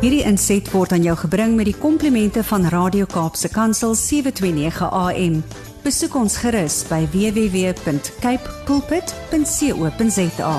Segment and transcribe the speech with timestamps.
[0.00, 5.34] Hierdie inset word aan jou gebring met die komplimente van Radio Kaapse Kansel 729 AM.
[5.84, 10.54] Besoek ons gerus by www.cape pulpit.co.za.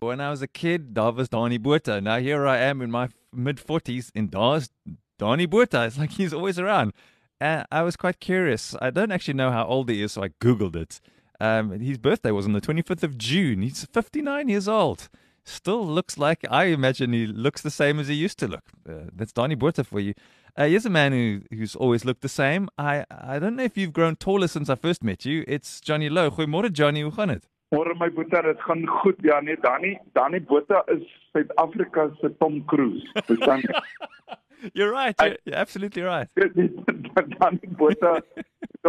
[0.00, 2.00] When I was a kid, daar was Donnie Botha.
[2.00, 4.70] Now here I am in my mid 40s and daar's
[5.18, 5.84] Donnie Botha.
[5.84, 6.94] It's like he's always around.
[7.38, 8.74] And I was quite curious.
[8.80, 11.02] I don't actually know how old he is, so I googled it.
[11.38, 13.60] Um, his birthday was on the 25th of June.
[13.60, 15.10] He's 59 years old.
[15.46, 18.64] Still looks like I imagine he looks the same as he used to look.
[18.88, 20.12] Uh, that's Donnie Botha for you.
[20.56, 22.68] Uh, here's a man who, who's always looked the same.
[22.76, 25.44] I I don't know if you've grown taller since I first met you.
[25.46, 26.30] It's Johnny Lowe.
[26.30, 27.46] Goeiemôre Johnny, hoe gaan dit?
[27.74, 29.16] Môre my boetie, dit gaan goed.
[29.22, 33.06] Ja nee, Danny, Danny Botha is Suid-Afrika se Tom Cruise.
[34.72, 35.14] You're right.
[35.20, 36.28] You're, you're absolutely right.
[36.36, 38.22] Danny Botha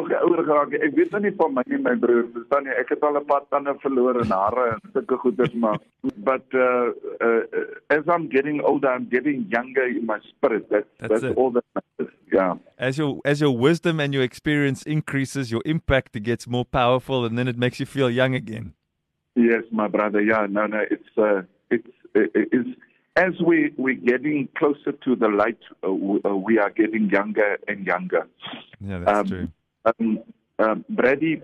[0.06, 0.74] ouer geraak.
[0.74, 2.76] Ek weet nou nie van my my broer, verstaan jy?
[2.82, 5.80] Ek het al 'n paar tande verloor en hare en sulke goeders maar
[6.18, 6.90] but uh,
[7.22, 7.44] uh
[7.90, 10.70] as I'm getting older I'm getting younger in my spirit.
[10.70, 12.14] That's that's, That's that's all that matters.
[12.31, 12.58] Yeah.
[12.78, 17.38] As your as your wisdom and your experience increases, your impact gets more powerful, and
[17.38, 18.73] then it makes you feel young again.
[19.36, 20.22] Yes, my brother.
[20.22, 20.81] Yeah, no, no.
[20.90, 22.66] It's uh, it's it is
[23.18, 27.86] as we we're getting closer to the light, uh, uh, we are getting younger and
[27.86, 28.28] younger.
[28.80, 29.48] Yeah, that's Um, true.
[29.88, 30.20] Um,
[30.56, 31.38] um Brady,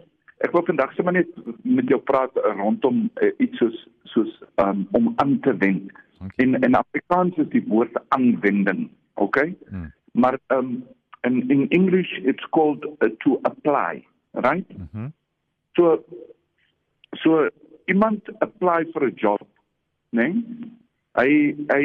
[0.44, 1.30] ek wil vandag sommer net
[1.64, 3.78] met jou praat uh, rondom uh, iets soos
[4.14, 5.92] soos um om aan te wend.
[6.20, 6.46] Okay.
[6.46, 9.56] In in Afrikaans is die woord aanwending, okay?
[9.70, 9.92] Hmm.
[10.12, 10.84] Maar um
[11.24, 14.68] in in English it's called uh, to apply, right?
[14.78, 15.12] Mhm.
[15.74, 16.04] So
[17.24, 17.50] so
[17.86, 19.42] iemand apply for a job,
[20.10, 20.28] né?
[20.28, 20.72] Nee?
[21.14, 21.84] Hy hy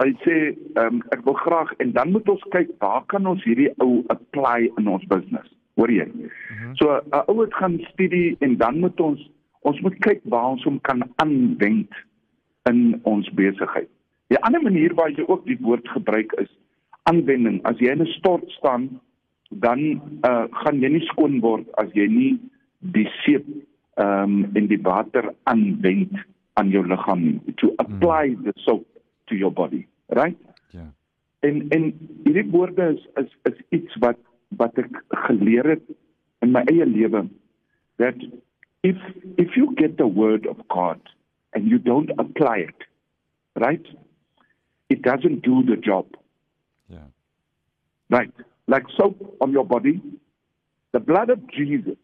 [0.00, 3.42] hy sê ehm um, ek wil graag en dan moet ons kyk waar kan ons
[3.44, 5.48] hierdie ou apply in ons business.
[5.80, 6.06] Hoor jy?
[6.12, 6.74] Mhm.
[6.76, 9.30] So 'n ou het gaan studie en dan moet ons
[9.62, 11.92] ons moet kyk waar ons hom kan aanwend
[12.68, 13.88] in ons besigheid.
[14.28, 16.50] Die ander manier waar jy ook die woord gebruik is
[17.02, 17.60] aanwending.
[17.64, 19.00] As jy in 'n stort staan,
[19.50, 22.38] dan uh, gaan jy nie skoon word as jy nie
[22.78, 23.44] die seep
[24.00, 26.14] ehm um, en die water aanwend
[26.54, 27.54] aan jou liggaam nie.
[27.60, 28.86] To apply the soap
[29.26, 30.38] to your body, right?
[30.70, 30.86] Ja.
[31.40, 31.92] En en
[32.24, 34.18] hierdie woorde is is is iets wat
[34.58, 35.82] wat ek geleer het
[36.44, 37.28] in my eie lewe
[38.02, 38.16] that
[38.82, 38.96] if
[39.36, 41.00] if you get the word of God
[41.52, 42.86] and you don't apply it,
[43.54, 43.86] right?
[44.88, 46.06] It doesn't do the job.
[46.88, 47.02] Ja.
[48.08, 48.32] Right.
[48.66, 50.00] Like soap on your body,
[50.92, 51.96] the blood of Jesus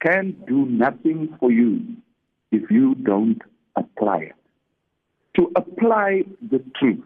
[0.00, 1.96] can do nothing for you
[2.50, 3.42] if you don't
[3.76, 4.34] apply it.
[5.36, 7.04] To apply the truth,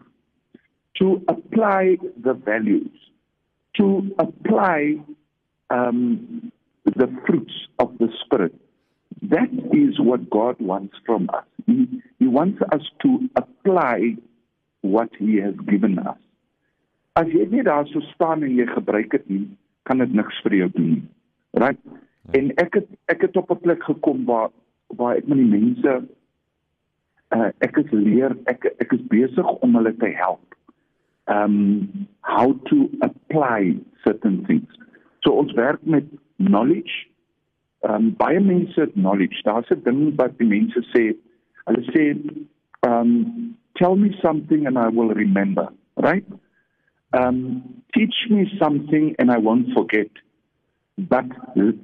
[0.99, 2.91] to apply the values,
[3.77, 4.95] to apply
[5.69, 6.51] um,
[6.85, 8.53] the fruits of the Spirit.
[9.21, 11.45] That is what God wants from us.
[11.65, 14.15] He, he wants us to apply
[14.81, 16.17] what He has given us.
[17.15, 19.45] As jy net daar so staan en jy gebruik dit nie,
[19.87, 21.05] kan dit niks vir jou doen nie.
[21.55, 21.79] Right?
[22.35, 24.51] En ek het ek het op 'n plek gekom waar
[24.99, 25.93] waar ek met die mense
[27.35, 30.43] uh, ek is leer ek ek is besig om hulle te help.
[31.27, 34.69] Um how to apply certain things.
[35.23, 36.05] So ons werk met
[36.37, 37.07] knowledge.
[37.81, 39.41] Um baie mense het knowledge.
[39.43, 41.15] Daar's 'n ding wat die mense sê.
[41.65, 42.03] Hulle sê
[42.87, 46.25] um tell me something and I will remember, right?
[47.11, 47.61] Um
[47.93, 50.09] teach me something and I won't forget.
[50.97, 51.25] But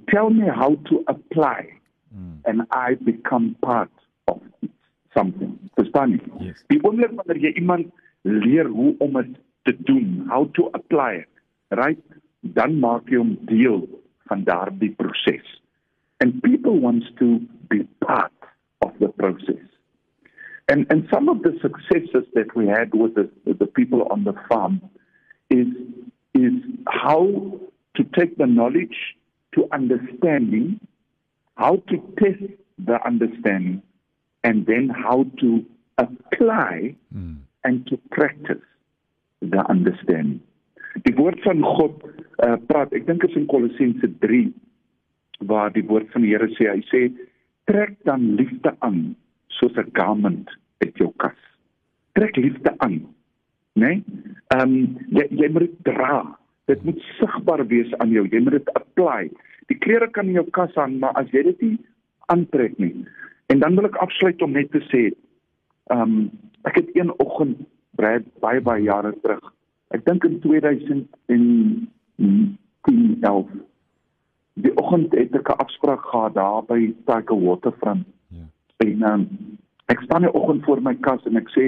[0.08, 1.82] tell me how to apply
[2.12, 2.44] Mm.
[2.46, 3.92] and I become part
[4.28, 4.42] of
[5.16, 5.56] something.
[5.80, 6.20] Verstaan jy?
[6.44, 6.64] Yes.
[6.68, 7.88] Die oomblik wanneer jy iemand
[8.22, 11.30] leer hoe om dit te doen, how to apply it,
[11.70, 12.02] right?
[12.42, 13.84] Dan maak jy hom deel
[14.30, 15.46] van daardie proses.
[16.22, 18.34] And people wants to be part
[18.82, 19.66] of the process.
[20.68, 24.24] And and some of the successes that we had with the with the people on
[24.24, 24.82] the farm
[25.50, 25.68] is
[26.34, 26.54] is
[26.88, 27.60] how
[27.96, 29.18] to take the knowledge
[29.54, 30.80] to understanding,
[31.56, 32.46] how to test
[32.80, 33.82] the understanding,
[34.44, 35.66] and then how to
[35.98, 37.36] apply Mm.
[37.64, 38.64] And to practice
[39.42, 40.42] the understanding.
[41.06, 42.04] Die woord van God
[42.44, 44.50] uh, praat, ek dink is in Kolossense 3
[45.48, 47.02] waar die woord van die Here sê, hy sê
[47.70, 49.16] trek dan liefde aan
[49.58, 50.50] soos 'n garment
[50.84, 51.38] uit jou kas.
[52.14, 53.02] Trek liefde aan.
[53.74, 53.88] Né?
[53.88, 54.04] Nee?
[54.54, 56.38] Ehm um, jy jy moet dit dra.
[56.68, 58.28] Dit moet sigbaar wees aan jou.
[58.28, 59.32] Jy moet dit apply.
[59.68, 61.78] Die klere kan in jou kas hang, maar as jy dit nie
[62.28, 63.06] aantrek nie.
[63.48, 65.12] En dan wil ek afsluit om net te sê,
[65.90, 66.32] ehm um,
[66.64, 67.58] ek het een oggend
[68.00, 69.54] baie baie baie jare terug.
[69.92, 71.88] Ek dink in 2010
[73.22, 73.48] 11
[74.54, 78.06] die oggend het ek 'n afspraak gehad daar by Tiger Waterfront.
[78.28, 78.46] Ja.
[78.78, 79.28] En um,
[79.92, 81.66] Ek staan die oggend voor my kas en ek sê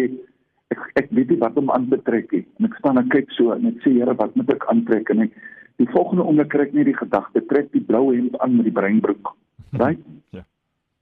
[0.74, 2.44] ek ek weet nie wat om aan te trek nie.
[2.60, 5.12] En ek staan en kyk so en ek sê Here, wat moet ek aantrek?
[5.12, 5.36] En ek
[5.82, 8.76] die volgende oomblik kry ek net die gedagte, trek die blou hemp aan met die
[8.76, 9.34] breinbroek.
[9.82, 10.00] Right?
[10.38, 10.46] Ja.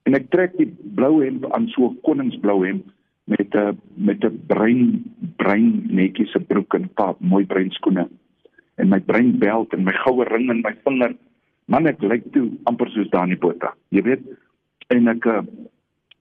[0.08, 2.88] En ek trek die blou hemp aan so 'n koningsblou hemp
[3.26, 5.04] met 'n met 'n brein
[5.38, 8.08] brein netjies se broek en paar mooi breinskoene
[8.76, 11.16] en my breinbelt en my goue ring in my vinger.
[11.66, 13.74] Man ek lyk toe amper soos Dani Botha.
[13.90, 14.24] Jy weet
[14.90, 15.44] en ek eh,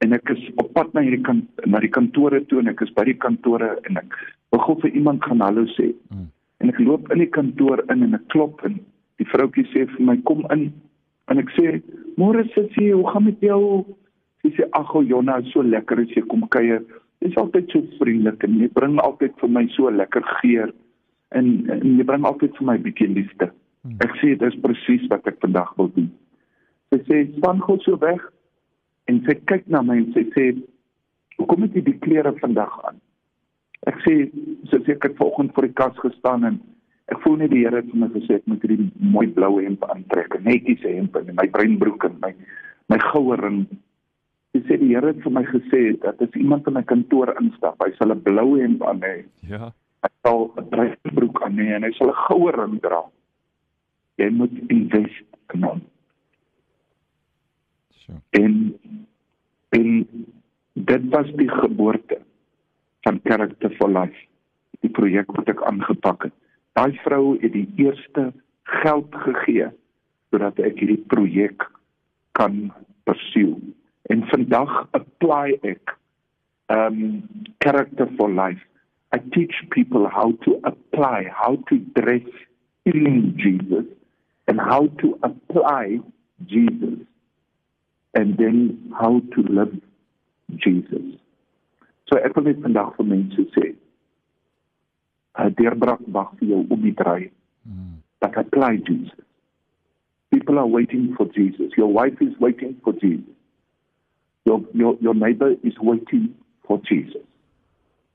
[0.00, 2.93] en ek is op pad na hierdie kant na die kantore toe en ek is
[2.97, 4.14] by die kantore en ek
[4.53, 5.93] wil gou vir iemand gaan hallo sê.
[6.11, 6.29] Mm.
[6.61, 8.79] En ek loop in die kantoor in en ek klop en
[9.20, 10.70] die vroutjie sê vir my kom in
[11.32, 11.81] en ek sê
[12.20, 13.85] môre sussie hoe gaan met jou?
[14.43, 16.85] Sy sê ag Jonna so lekker as jy kom kuier.
[17.21, 20.73] Jy's altyd so vriendelik en jy bring altyd vir my so lekker geur
[21.37, 23.51] en, en jy bring altyd vir my bietjie liefde.
[23.85, 23.99] Hmm.
[24.05, 26.09] Ek sê dit is presies wat ek vandag wil doen.
[26.91, 28.25] Sy sê span gou so weg
[29.11, 30.51] en sy kyk na my en sy sê
[31.37, 33.01] hoekom het jy die klere vandag aan
[33.89, 34.15] ek sê
[34.69, 36.59] so ek het vanoggend voor die kas gestaan en
[37.13, 39.87] ek voel net die Here het vir my gesê ek moet hierdie mooi blou hemp
[39.89, 42.33] aantrek netjies hemp en my breinbroek en my
[42.93, 43.63] my goue ring
[44.50, 47.79] Hy sê die Here het vir my gesê dat as iemand in my kantoor instap,
[47.85, 49.25] hy sal 'n blou hemp aan hê.
[49.47, 49.70] Ja.
[50.02, 53.02] Hy sal 'n breinbroek aan hê en hy sal 'n goue ring dra.
[54.19, 55.81] Jy moet invest in hom.
[58.00, 58.19] Sure.
[58.31, 58.75] En
[59.70, 59.88] en
[60.75, 62.19] dit was die geboorte
[63.06, 64.26] van Character for Life.
[64.81, 66.35] Die projek wat ek aangepak het.
[66.73, 68.32] Daai vrou het die eerste
[68.62, 69.70] geld gegee
[70.31, 71.67] sodat ek hierdie projek
[72.38, 72.73] kan
[73.05, 73.75] persoon.
[74.11, 75.95] En vandag apply ek
[76.71, 77.23] um
[77.62, 78.62] Character for Life.
[79.12, 82.27] I teach people how to apply, how to dress
[82.85, 83.87] in Jesus
[84.47, 85.99] and how to apply
[86.47, 86.99] Jesus
[88.15, 89.75] and then how to live
[90.56, 91.19] Jesus.
[92.11, 93.67] So ek wil net vandag vir mense sê,
[95.39, 97.31] 'n deurbraak wag vir jou om die draai.
[97.63, 98.03] Mm.
[98.21, 99.23] But apply Jesus.
[100.35, 101.77] People are waiting for Jesus.
[101.77, 103.40] Your wife is waiting for Jesus.
[104.45, 106.35] Your your your neighbor is waiting
[106.67, 107.23] for Jesus.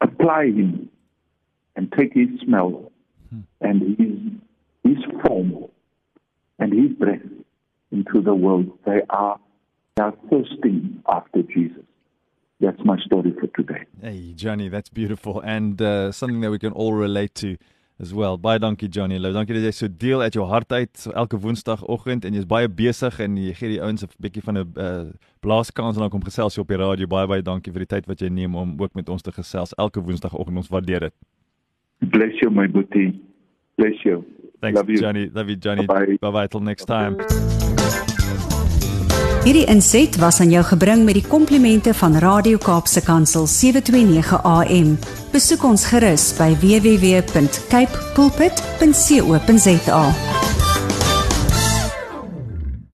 [0.02, 0.90] Apply him
[1.76, 2.92] and take his smell
[3.62, 4.18] and his
[4.84, 5.66] his form
[6.60, 7.20] and his breath
[7.92, 8.78] into the world.
[8.86, 9.40] They are
[9.96, 11.84] They are thirsting after Jesus.
[12.60, 13.84] That's my story for today.
[14.02, 17.58] Hey, Johnny, that's beautiful and uh, something that we can all relate to
[18.00, 18.38] as well.
[18.38, 19.18] Baie dankie Johnny.
[19.18, 22.48] Lou, dankie dat jy so deel uit jou hart uit so elke woensdagoggend en jy's
[22.48, 25.06] baie besig en jy gee die ouens 'n bietjie van 'n uh,
[25.40, 27.08] blaaskans en dan kom gesels jy op die radio.
[27.08, 29.74] Baie baie dankie vir die tyd wat jy neem om ook met ons te gesels
[29.78, 30.58] elke woensdagoggend.
[30.58, 31.14] Ons waardeer dit.
[32.12, 33.22] Bless you my boetie.
[33.76, 34.24] Bless you.
[34.60, 35.00] Thanks Love you.
[35.00, 35.30] Johnny.
[35.34, 35.86] Love you Johnny.
[35.86, 37.16] Bye bye, bye till next time.
[39.46, 44.98] Hierdie inset was aan jou gebring met die komplimente van Radio Kaapse Kansel 729 AM.
[45.36, 50.45] Besoek ons gerus by www.cape pulpit.co.za.